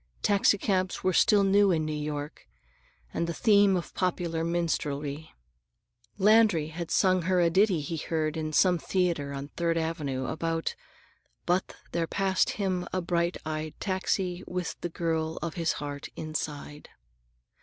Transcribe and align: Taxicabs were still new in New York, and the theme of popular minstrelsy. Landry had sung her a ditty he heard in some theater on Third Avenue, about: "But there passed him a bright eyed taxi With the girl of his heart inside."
Taxicabs 0.23 1.03
were 1.03 1.13
still 1.13 1.43
new 1.43 1.69
in 1.69 1.85
New 1.85 1.93
York, 1.93 2.47
and 3.13 3.27
the 3.27 3.35
theme 3.35 3.75
of 3.77 3.93
popular 3.93 4.43
minstrelsy. 4.43 5.29
Landry 6.17 6.69
had 6.69 6.89
sung 6.89 7.21
her 7.29 7.39
a 7.39 7.51
ditty 7.51 7.81
he 7.81 7.97
heard 7.97 8.35
in 8.35 8.51
some 8.51 8.79
theater 8.79 9.31
on 9.31 9.49
Third 9.49 9.77
Avenue, 9.77 10.25
about: 10.25 10.73
"But 11.45 11.75
there 11.91 12.07
passed 12.07 12.49
him 12.57 12.87
a 12.91 12.99
bright 12.99 13.37
eyed 13.45 13.79
taxi 13.79 14.43
With 14.47 14.75
the 14.81 14.89
girl 14.89 15.37
of 15.43 15.53
his 15.53 15.73
heart 15.73 16.07
inside." 16.15 16.89